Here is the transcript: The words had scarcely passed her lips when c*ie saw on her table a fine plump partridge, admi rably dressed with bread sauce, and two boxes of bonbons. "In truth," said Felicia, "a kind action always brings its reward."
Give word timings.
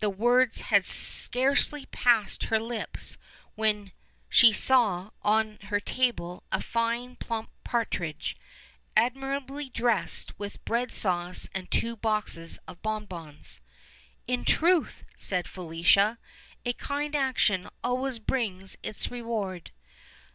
The 0.00 0.10
words 0.10 0.60
had 0.68 0.84
scarcely 0.84 1.86
passed 1.86 2.42
her 2.44 2.60
lips 2.60 3.16
when 3.54 3.92
c*ie 4.30 4.52
saw 4.52 5.12
on 5.22 5.58
her 5.62 5.80
table 5.80 6.42
a 6.52 6.60
fine 6.60 7.16
plump 7.16 7.48
partridge, 7.64 8.36
admi 8.98 9.40
rably 9.40 9.72
dressed 9.72 10.38
with 10.38 10.62
bread 10.66 10.92
sauce, 10.92 11.48
and 11.54 11.70
two 11.70 11.96
boxes 11.96 12.58
of 12.68 12.82
bonbons. 12.82 13.62
"In 14.26 14.44
truth," 14.44 15.04
said 15.16 15.48
Felicia, 15.48 16.18
"a 16.66 16.74
kind 16.74 17.16
action 17.16 17.66
always 17.82 18.18
brings 18.18 18.76
its 18.82 19.10
reward." 19.10 19.70